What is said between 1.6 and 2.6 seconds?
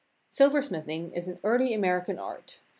American art.